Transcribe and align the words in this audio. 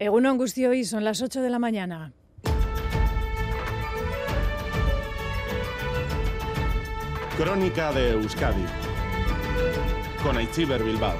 Eguno 0.00 0.30
Angustio 0.30 0.72
y 0.74 0.84
son 0.84 1.02
las 1.02 1.22
8 1.22 1.42
de 1.42 1.50
la 1.50 1.58
mañana. 1.58 2.12
Crónica 7.36 7.92
de 7.92 8.10
Euskadi 8.10 8.64
con 10.22 10.36
Aichiber 10.36 10.84
Bilbao. 10.84 11.16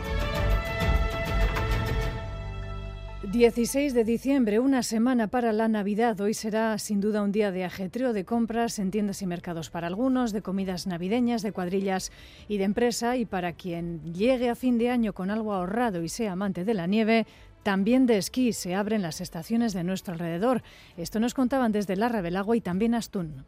16 3.33 3.93
de 3.93 4.05
diciembre, 4.05 4.59
una 4.59 4.83
semana 4.83 5.27
para 5.27 5.53
la 5.53 5.69
Navidad. 5.69 6.19
Hoy 6.21 6.33
será 6.33 6.79
sin 6.79 7.01
duda 7.01 7.23
un 7.23 7.31
día 7.31 7.51
de 7.51 7.65
ajetreo 7.65 8.13
de 8.13 8.25
compras 8.25 8.79
en 8.79 8.91
tiendas 8.91 9.21
y 9.21 9.27
mercados 9.27 9.69
para 9.69 9.87
algunos, 9.87 10.33
de 10.33 10.41
comidas 10.41 10.87
navideñas, 10.87 11.43
de 11.43 11.53
cuadrillas 11.53 12.11
y 12.49 12.57
de 12.57 12.65
empresa. 12.65 13.17
Y 13.17 13.27
para 13.27 13.53
quien 13.53 14.15
llegue 14.15 14.49
a 14.49 14.55
fin 14.55 14.79
de 14.79 14.89
año 14.89 15.13
con 15.13 15.31
algo 15.31 15.53
ahorrado 15.53 16.03
y 16.03 16.09
sea 16.09 16.33
amante 16.33 16.65
de 16.65 16.73
la 16.75 16.87
nieve, 16.87 17.27
también 17.63 18.07
de 18.07 18.19
esquí 18.19 18.53
se 18.53 18.75
abren 18.75 19.03
las 19.03 19.21
estaciones 19.21 19.73
de 19.73 19.85
nuestro 19.85 20.15
alrededor. 20.15 20.63
Esto 20.97 21.21
nos 21.21 21.35
contaban 21.35 21.73
desde 21.73 21.97
Larra 21.97 22.21
Belagua 22.21 22.57
y 22.57 22.61
también 22.61 22.95
Astún 22.95 23.45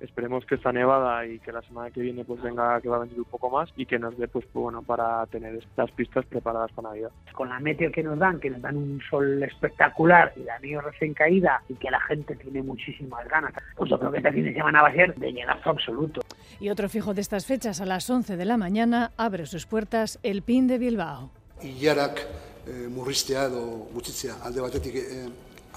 esperemos 0.00 0.44
que 0.46 0.56
esta 0.56 0.72
nevada 0.72 1.26
y 1.26 1.38
que 1.38 1.52
la 1.52 1.62
semana 1.62 1.90
que 1.90 2.00
viene 2.00 2.24
pues 2.24 2.42
venga 2.42 2.80
que 2.80 2.88
va 2.88 2.96
a 2.96 3.00
venir 3.00 3.18
un 3.18 3.24
poco 3.24 3.50
más 3.50 3.70
y 3.76 3.86
que 3.86 3.98
nos 3.98 4.16
dé 4.18 4.28
pues, 4.28 4.44
pues 4.52 4.62
bueno 4.62 4.82
para 4.82 5.24
tener 5.26 5.54
estas 5.56 5.90
pistas 5.92 6.24
preparadas 6.26 6.72
para 6.72 6.88
Navidad. 6.88 7.10
Con 7.32 7.48
la 7.48 7.60
meteo 7.60 7.90
que 7.92 8.02
nos 8.02 8.18
dan, 8.18 8.40
que 8.40 8.50
nos 8.50 8.60
dan 8.62 8.76
un 8.76 9.00
sol 9.08 9.42
espectacular 9.42 10.32
y 10.36 10.44
la 10.44 10.58
nieve 10.58 10.82
recién 10.82 11.14
caída 11.14 11.62
y 11.68 11.74
que 11.74 11.90
la 11.90 12.00
gente 12.00 12.36
tiene 12.36 12.62
muchísimas 12.62 13.26
ganas, 13.28 13.52
pues 13.76 13.90
yo 13.90 13.98
creo 13.98 14.10
que 14.10 14.18
este 14.18 14.32
fin 14.32 14.44
de 14.44 14.54
semana 14.54 14.82
va 14.82 14.88
a 14.88 14.94
ser 14.94 15.14
de 15.14 15.32
llegazo 15.32 15.70
absoluto. 15.70 16.20
Y 16.60 16.70
otro 16.70 16.88
fijo 16.88 17.14
de 17.14 17.20
estas 17.20 17.46
fechas, 17.46 17.80
a 17.80 17.86
las 17.86 18.08
11 18.08 18.36
de 18.36 18.44
la 18.44 18.56
mañana, 18.56 19.12
abre 19.16 19.46
sus 19.46 19.66
puertas 19.66 20.18
el 20.22 20.42
PIN 20.42 20.66
de 20.66 20.78
Bilbao. 20.78 21.30
Y 21.60 21.78
Yarak, 21.78 22.26
eh, 22.66 22.86
murristea 22.88 23.46
edo 23.50 23.88
gutxitzea 23.94 24.40
alde 24.42 24.60
batetik 24.60 24.94
eh, 25.02 25.26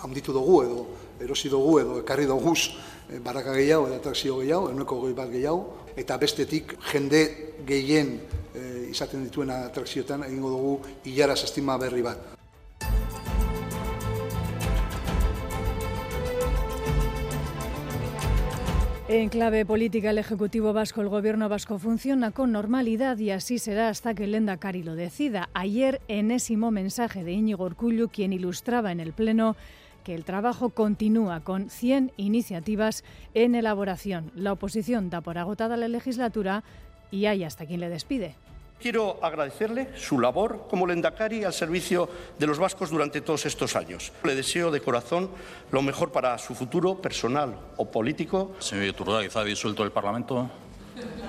handitu 0.03 0.33
dugu 0.33 0.61
edo 0.63 0.85
erosi 1.19 1.49
dugu 1.49 1.79
edo 1.79 1.99
ekarri 1.99 2.25
doguz 2.25 2.69
Eh, 3.09 3.17
baraka 3.17 3.55
gehiago 3.57 3.87
eta 3.87 3.95
atrakzio 3.97 4.35
gehiago, 4.37 4.69
eneko 4.69 4.99
goi 5.01 5.15
bat 5.17 5.31
gehiago, 5.33 5.63
eta 5.97 6.17
bestetik 6.21 6.75
jende 6.91 7.21
gehien 7.65 8.19
e, 8.53 8.61
izaten 8.93 9.25
dituen 9.25 9.49
atrakzioetan 9.55 10.27
egingo 10.27 10.51
dugu 10.53 10.75
hilaraz 11.09 11.41
estima 11.47 11.77
berri 11.81 12.05
bat. 12.05 12.38
En 19.11 19.29
clave 19.29 19.65
política, 19.65 20.11
el 20.11 20.19
Ejecutivo 20.19 20.71
Vasco, 20.71 21.01
el 21.01 21.09
Gobierno 21.09 21.49
Vasco 21.49 21.79
funciona 21.79 22.29
con 22.29 22.51
normalidad 22.51 23.17
y 23.17 23.31
así 23.31 23.57
será 23.57 23.89
hasta 23.89 24.13
que 24.13 24.25
el 24.25 24.35
Endacari 24.35 24.83
lo 24.83 24.93
decida. 24.93 25.49
Ayer, 25.55 25.99
enésimo 26.07 26.69
mensaje 26.69 27.23
de 27.23 27.31
Íñigo 27.31 27.65
Urcullu, 27.65 28.09
quien 28.09 28.33
ilustraba 28.33 28.91
en 28.91 28.99
el 28.99 29.13
Pleno 29.13 29.55
que 30.03 30.13
el 30.13 30.25
trabajo 30.25 30.69
continúa 30.69 31.39
con 31.39 31.71
100 31.71 32.11
iniciativas 32.17 33.03
en 33.33 33.55
elaboración. 33.55 34.31
La 34.35 34.53
oposición 34.53 35.09
da 35.09 35.21
por 35.21 35.39
agotada 35.39 35.75
la 35.75 35.87
legislatura 35.87 36.63
y 37.09 37.25
hay 37.25 37.43
hasta 37.43 37.65
quien 37.65 37.79
le 37.79 37.89
despide. 37.89 38.35
Quiero 38.81 39.19
agradecerle 39.21 39.89
su 39.97 40.19
labor 40.19 40.67
como 40.69 40.87
lendakari 40.87 41.43
al 41.43 41.53
servicio 41.53 42.09
de 42.37 42.47
los 42.47 42.59
vascos 42.59 42.89
durante 42.89 43.21
todos 43.21 43.45
estos 43.45 43.75
años. 43.75 44.13
Le 44.23 44.35
deseo 44.35 44.71
de 44.71 44.81
corazón 44.81 45.29
lo 45.71 45.81
mejor 45.81 46.11
para 46.11 46.37
su 46.37 46.55
futuro 46.55 46.95
personal 47.01 47.59
o 47.75 47.91
político. 47.91 48.55
Señor 48.59 48.85
Iturra, 48.85 49.19
¿ha 49.19 49.43
disuelto 49.43 49.83
el 49.83 49.91
Parlamento 49.91 50.49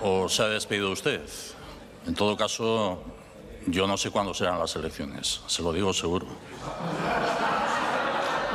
o 0.03 0.29
se 0.29 0.43
ha 0.43 0.49
despedido 0.49 0.91
usted. 0.91 1.21
En 2.07 2.15
todo 2.15 2.37
caso, 2.37 3.03
yo 3.67 3.87
no 3.87 3.97
sé 3.97 4.11
cuándo 4.11 4.33
serán 4.35 4.59
las 4.59 4.75
elecciones, 4.77 5.41
se 5.47 5.63
lo 5.63 5.73
digo 5.73 5.93
seguro. 5.93 6.27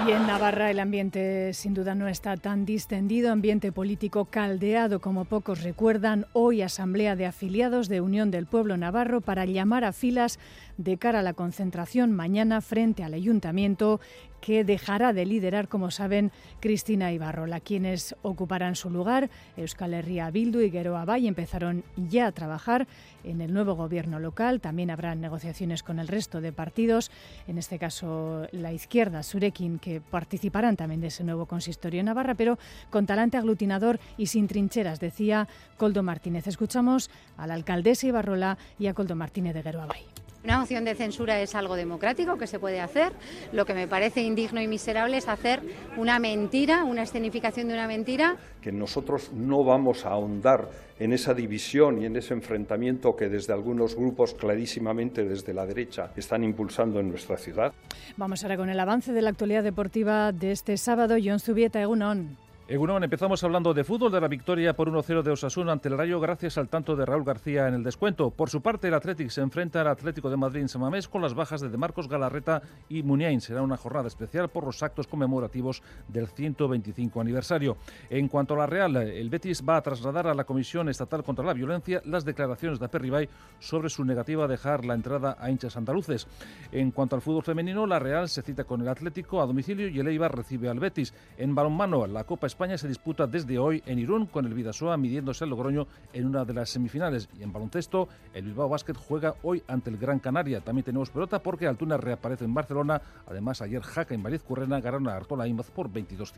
Y 0.04 0.12
en 0.12 0.28
Navarra 0.28 0.70
el 0.70 0.82
ambiente 0.82 1.54
sin 1.54 1.74
duda 1.74 1.96
no 1.96 2.08
está 2.10 2.36
tan 2.36 2.66
distendido, 2.66 3.32
ambiente 3.32 3.72
político 3.72 4.26
caldeado 4.26 5.00
como 5.00 5.24
pocos 5.24 5.64
recuerdan. 5.64 6.28
Hoy 6.34 6.62
asamblea 6.62 7.16
de 7.16 7.26
afiliados 7.26 7.88
de 7.88 8.02
Unión 8.02 8.30
del 8.30 8.46
Pueblo 8.46 8.76
Navarro 8.76 9.22
para 9.22 9.46
llamar 9.46 9.86
a 9.86 9.94
filas 9.94 10.38
de 10.78 10.98
cara 10.98 11.20
a 11.20 11.24
la 11.24 11.34
concentración 11.34 12.12
mañana 12.12 12.60
frente 12.62 13.04
al 13.04 13.14
ayuntamiento 13.14 14.02
que 14.46 14.64
dejará 14.64 15.12
de 15.12 15.26
liderar, 15.26 15.68
como 15.68 15.90
saben, 15.90 16.32
Cristina 16.60 17.12
Ibarrola. 17.12 17.60
Quienes 17.60 18.16
ocuparán 18.22 18.76
su 18.76 18.92
lugar, 18.92 19.32
Euskal 19.58 19.96
Herria 19.96 20.30
Bildu 20.30 20.62
y 20.62 20.70
Geroa 20.70 21.04
Bay, 21.04 21.28
empezaron 21.28 21.84
ya 21.96 22.28
a 22.28 22.32
trabajar 22.32 22.86
en 23.24 23.42
el 23.42 23.52
nuevo 23.52 23.74
gobierno 23.74 24.20
local. 24.20 24.62
También 24.62 24.92
habrá 24.92 25.16
negociaciones 25.16 25.82
con 25.82 25.98
el 25.98 26.08
resto 26.08 26.42
de 26.42 26.52
partidos, 26.52 27.10
en 27.48 27.58
este 27.58 27.80
caso 27.80 28.46
la 28.52 28.72
izquierda, 28.72 29.24
Surekin, 29.24 29.80
que 29.80 30.00
participarán 30.00 30.76
también 30.76 31.02
de 31.02 31.08
ese 31.08 31.24
nuevo 31.24 31.48
consistorio 31.48 32.02
en 32.02 32.06
Navarra, 32.06 32.36
pero 32.36 32.60
con 32.92 33.08
talante 33.08 33.38
aglutinador 33.38 34.00
y 34.16 34.28
sin 34.28 34.48
trincheras, 34.48 35.00
decía 35.00 35.48
Coldo 35.78 36.04
Martínez. 36.04 36.46
Escuchamos 36.46 37.10
a 37.36 37.48
la 37.48 37.56
alcaldesa 37.56 38.06
Ibarrola 38.06 38.60
y 38.78 38.86
a 38.86 38.94
Coldo 38.94 39.16
Martínez 39.16 39.56
de 39.56 39.64
Geroa 39.64 39.88
Bay. 39.88 40.15
Una 40.46 40.60
moción 40.60 40.86
de 40.86 40.94
censura 40.94 41.42
es 41.42 41.56
algo 41.56 41.76
democrático 41.76 42.38
que 42.38 42.46
se 42.46 42.60
puede 42.60 42.80
hacer. 42.80 43.14
Lo 43.52 43.66
que 43.66 43.74
me 43.74 43.88
parece 43.88 44.22
indigno 44.22 44.62
y 44.62 44.68
miserable 44.68 45.18
es 45.18 45.28
hacer 45.28 45.60
una 45.98 46.20
mentira, 46.20 46.84
una 46.84 47.02
escenificación 47.02 47.68
de 47.68 47.74
una 47.74 47.88
mentira. 47.88 48.38
Que 48.62 48.72
nosotros 48.72 49.32
no 49.34 49.64
vamos 49.64 50.06
a 50.06 50.10
ahondar 50.10 50.70
en 51.00 51.14
esa 51.14 51.34
división 51.34 52.00
y 52.00 52.06
en 52.06 52.16
ese 52.16 52.36
enfrentamiento 52.36 53.16
que 53.16 53.28
desde 53.28 53.54
algunos 53.54 53.96
grupos 53.96 54.36
clarísimamente 54.36 55.24
desde 55.24 55.52
la 55.52 55.66
derecha 55.66 56.12
están 56.16 56.44
impulsando 56.44 57.00
en 57.00 57.10
nuestra 57.10 57.38
ciudad. 57.38 57.74
Vamos 58.16 58.44
ahora 58.44 58.56
con 58.56 58.70
el 58.70 58.80
avance 58.80 59.14
de 59.14 59.24
la 59.24 59.32
actualidad 59.32 59.64
deportiva 59.64 60.32
de 60.32 60.52
este 60.52 60.78
sábado. 60.78 61.16
John 61.22 61.40
Zubieta, 61.40 61.82
Egunon. 61.82 62.45
Egunon, 62.68 63.04
empezamos 63.04 63.44
hablando 63.44 63.76
de 63.76 63.84
fútbol, 63.84 64.12
de 64.12 64.20
la 64.20 64.28
victoria 64.28 64.76
por 64.76 64.90
1-0 64.90 65.22
de 65.22 65.30
Osasuna 65.30 65.72
ante 65.72 65.88
el 65.88 66.00
Rayo 66.00 66.20
gracias 66.20 66.58
al 66.58 66.68
tanto 66.68 66.96
de 66.96 67.06
Raúl 67.06 67.24
García 67.24 67.68
en 67.68 67.76
el 67.76 67.84
descuento. 67.84 68.32
Por 68.32 68.50
su 68.50 68.64
parte, 68.64 68.88
el 68.88 68.96
Atlético 68.96 69.30
se 69.30 69.42
enfrenta 69.42 69.82
al 69.82 69.88
Atlético 69.88 70.32
de 70.32 70.38
Madrid 70.38 70.62
en 70.62 70.70
Samamés 70.70 71.08
con 71.08 71.22
las 71.22 71.36
bajas 71.36 71.62
de 71.62 71.70
Demarcos 71.70 72.10
Galarreta 72.10 72.64
y 72.90 73.04
Muniain. 73.04 73.40
Será 73.40 73.62
una 73.62 73.78
jornada 73.78 74.08
especial 74.08 74.50
por 74.50 74.64
los 74.64 74.82
actos 74.82 75.06
conmemorativos 75.06 75.84
del 76.08 76.28
125 76.28 77.22
aniversario. 77.22 77.78
En 78.10 78.28
cuanto 78.28 78.56
a 78.56 78.58
la 78.58 78.66
Real, 78.66 78.96
el 78.96 79.30
Betis 79.30 79.64
va 79.64 79.78
a 79.78 79.84
trasladar 79.84 80.26
a 80.26 80.34
la 80.34 80.46
Comisión 80.46 80.90
Estatal 80.90 81.24
contra 81.24 81.46
la 81.46 81.54
Violencia 81.54 82.02
las 82.04 82.26
declaraciones 82.26 82.80
de 82.80 82.86
Aperribay 82.86 83.30
sobre 83.60 83.92
su 83.92 84.04
negativa 84.04 84.46
a 84.46 84.48
dejar 84.48 84.86
la 84.86 84.96
entrada 84.96 85.38
a 85.40 85.52
hinchas 85.52 85.78
andaluces. 85.78 86.28
En 86.72 86.90
cuanto 86.90 87.16
al 87.16 87.22
fútbol 87.22 87.44
femenino, 87.44 87.86
la 87.86 88.00
Real 88.00 88.28
se 88.28 88.42
cita 88.42 88.64
con 88.64 88.82
el 88.82 88.88
Atlético 88.88 89.40
a 89.40 89.46
domicilio 89.46 89.88
y 89.88 90.00
el 90.00 90.08
Eibar 90.08 90.36
recibe 90.36 90.68
al 90.68 90.80
Betis. 90.80 91.14
En 91.38 91.54
balonmano, 91.54 92.08
la 92.08 92.24
Copa 92.24 92.48
España 92.56 92.78
se 92.78 92.88
disputa 92.88 93.28
desde 93.28 93.60
hoy 93.60 93.84
en 93.86 94.00
Irún 94.00 94.28
con 94.28 94.46
el 94.46 94.54
Vidasoa 94.54 94.96
midiéndose 94.96 95.44
al 95.44 95.50
Logroño 95.50 95.88
en 96.14 96.26
una 96.26 96.46
de 96.46 96.54
las 96.54 96.70
semifinales. 96.70 97.28
Y 97.38 97.44
en 97.44 97.52
baloncesto, 97.52 98.08
el 98.34 98.46
Bilbao 98.46 98.70
Basket 98.70 98.94
juega 98.94 99.36
hoy 99.44 99.62
ante 99.68 99.90
el 99.90 99.98
Gran 99.98 100.20
Canaria. 100.20 100.62
También 100.62 100.86
tenemos 100.86 101.10
pelota 101.10 101.40
porque 101.40 101.68
Altuna 101.68 101.98
reaparece 101.98 102.46
en 102.46 102.54
Barcelona. 102.54 103.02
Además, 103.28 103.62
ayer 103.62 103.82
Jaca 103.82 104.16
en 104.16 104.22
Mariz 104.22 104.42
Currena 104.42 104.80
ganaron 104.80 105.10
a 105.10 105.18
Artola 105.18 105.50
Imaz 105.50 105.70
por 105.70 105.92
22-5. 105.92 106.32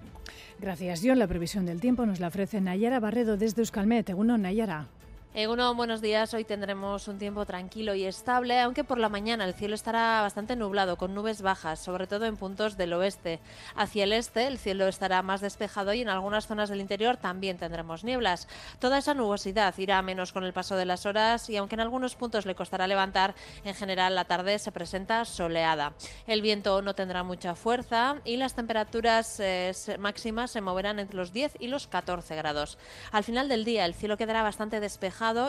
Gracias, 0.60 1.02
John. 1.04 1.20
La 1.20 1.28
previsión 1.28 1.68
del 1.68 1.80
tiempo 1.80 2.04
nos 2.08 2.20
la 2.20 2.30
ofrece 2.30 2.62
Nayara 2.62 3.00
Barredo 3.00 3.38
desde 3.38 3.62
Euskalmet. 3.62 4.10
Uno, 4.16 4.40
Nayara. 4.40 4.88
Eguno, 5.34 5.76
buenos 5.76 6.02
días. 6.02 6.34
Hoy 6.34 6.46
tendremos 6.46 7.08
un 7.08 7.20
tiempo 7.20 7.46
tranquilo 7.46 7.94
y 7.94 8.06
estable, 8.06 8.60
aunque 8.60 8.84
por 8.84 8.98
la 8.98 9.08
mañana 9.08 9.46
el 9.46 9.54
cielo 9.54 9.76
estará 9.76 10.22
bastante 10.22 10.56
nublado, 10.56 10.96
con 10.98 11.14
nubes 11.14 11.44
bajas, 11.44 11.80
sobre 11.80 12.08
todo 12.08 12.26
en 12.26 12.38
puntos 12.38 12.76
del 12.76 12.94
oeste. 12.94 13.40
Hacia 13.76 14.06
el 14.06 14.14
este 14.14 14.48
el 14.48 14.58
cielo 14.58 14.88
estará 14.88 15.22
más 15.22 15.42
despejado 15.42 15.94
y 15.94 16.02
en 16.02 16.10
algunas 16.10 16.48
zonas 16.48 16.70
del 16.70 16.82
interior 16.82 17.18
también 17.18 17.60
tendremos 17.60 18.04
nieblas. 18.04 18.48
Toda 18.80 18.98
esa 18.98 19.14
nubosidad 19.14 19.78
irá 19.78 20.02
menos 20.02 20.32
con 20.34 20.44
el 20.44 20.54
paso 20.54 20.76
de 20.76 20.86
las 20.86 21.06
horas 21.06 21.52
y 21.52 21.58
aunque 21.58 21.76
en 21.76 21.82
algunos 21.82 22.16
puntos 22.16 22.48
le 22.48 22.56
costará 22.56 22.88
levantar, 22.88 23.36
en 23.64 23.76
general 23.76 24.16
la 24.16 24.26
tarde 24.26 24.58
se 24.58 24.72
presenta 24.72 25.24
soleada. 25.24 25.94
El 26.26 26.42
viento 26.42 26.82
no 26.82 26.96
tendrá 26.96 27.22
mucha 27.22 27.54
fuerza 27.54 28.16
y 28.26 28.38
las 28.38 28.56
temperaturas 28.56 29.40
eh, 29.40 29.72
máximas 30.00 30.50
se 30.50 30.62
moverán 30.62 30.98
entre 30.98 31.18
los 31.18 31.32
10 31.32 31.58
y 31.60 31.68
los 31.68 31.86
14 31.86 32.36
grados. 32.36 32.80
Al 33.12 33.24
final 33.24 33.50
del 33.50 33.66
día 33.66 33.86
el 33.86 33.94
cielo 33.94 34.18
quedará 34.18 34.42
bastante 34.42 34.80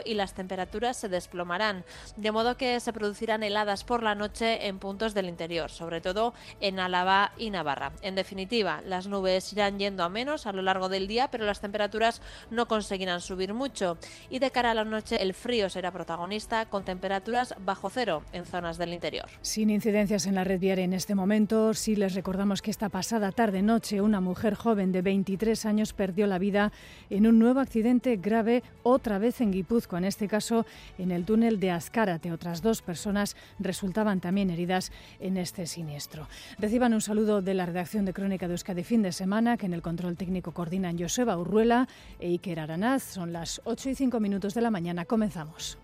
y 0.05 0.15
las 0.15 0.33
temperaturas 0.33 0.97
se 0.97 1.11
desplomarán, 1.11 1.85
de 2.17 2.33
modo 2.33 2.57
que 2.57 2.81
se 2.81 2.93
producirán 2.93 3.43
heladas 3.43 3.85
por 3.85 4.03
la 4.03 4.15
noche 4.15 4.67
en 4.67 4.79
puntos 4.79 5.13
del 5.13 5.29
interior, 5.29 5.71
sobre 5.71 6.01
todo 6.01 6.33
en 6.61 6.81
Álava 6.81 7.33
y 7.37 7.51
Navarra. 7.51 7.93
En 8.01 8.15
definitiva, 8.15 8.81
las 8.87 9.09
nubes 9.09 9.53
irán 9.53 9.79
yendo 9.79 10.05
a 10.05 10.09
menos 10.09 10.47
a 10.47 10.53
lo 10.53 10.63
largo 10.63 10.89
del 10.89 11.07
día, 11.07 11.29
pero 11.31 11.45
las 11.45 11.61
temperaturas 11.61 12.23
no 12.51 12.67
conseguirán 12.67 13.21
subir 13.21 13.53
mucho 13.53 13.99
y 14.31 14.39
de 14.39 14.51
cara 14.51 14.71
a 14.71 14.75
la 14.75 14.87
noche 14.87 15.23
el 15.23 15.35
frío 15.35 15.69
será 15.69 15.93
protagonista 15.93 16.65
con 16.67 16.85
temperaturas 16.85 17.55
bajo 17.59 17.91
cero 17.91 18.23
en 18.33 18.47
zonas 18.47 18.79
del 18.79 18.95
interior. 18.95 19.29
Sin 19.43 19.69
incidencias 19.69 20.25
en 20.25 20.35
la 20.35 20.45
red 20.45 20.61
viaria 20.61 20.85
en 20.85 20.95
este 20.95 21.15
momento, 21.15 21.75
sí 21.75 21.95
les 21.95 22.15
recordamos 22.15 22.63
que 22.63 22.71
esta 22.71 22.89
pasada 22.89 23.33
tarde-noche 23.33 24.01
una 24.01 24.23
mujer 24.23 24.55
joven 24.55 24.93
de 24.93 25.03
23 25.03 25.67
años 25.67 25.93
perdió 25.93 26.27
la 26.27 26.39
vida 26.39 26.73
en 27.11 27.27
un 27.27 27.39
nuevo 27.39 27.61
accidente 27.61 28.17
grave 28.17 28.63
otra 28.83 29.19
vez 29.19 29.43
en 29.43 29.58
Guipúzcoa, 29.59 29.99
en 29.99 30.05
este 30.05 30.29
caso 30.29 30.67
en 30.99 31.11
el 31.11 31.25
túnel 31.25 31.59
de 31.59 31.71
Azcárate. 31.71 32.33
Otras 32.33 32.63
dos 32.63 32.83
personas 32.83 33.37
resultaban 33.59 34.21
también 34.21 34.51
heridas 34.51 34.93
en 35.21 35.37
este 35.37 35.67
siniestro. 35.67 36.29
Reciban 36.59 36.95
un 36.95 37.01
saludo 37.01 37.43
de 37.43 37.55
la 37.55 37.67
redacción 37.67 38.05
de 38.05 38.13
Crónica 38.13 38.47
de 38.47 38.55
Euskadi 38.55 38.85
fin 38.85 39.03
de 39.03 39.13
semana, 39.13 39.57
que 39.57 39.67
en 39.67 39.75
el 39.75 39.83
control 39.83 40.17
técnico 40.17 40.53
coordinan 40.53 40.99
Joseba 40.99 41.37
Urruela 41.37 41.89
e 42.21 42.29
Iker 42.29 42.61
Aranaz. 42.61 43.03
Son 43.03 43.33
las 43.33 43.61
8 43.65 43.91
y 43.91 43.95
5 43.95 44.21
minutos 44.21 44.55
de 44.55 44.61
la 44.61 44.71
mañana. 44.71 45.05
Comenzamos. 45.05 45.79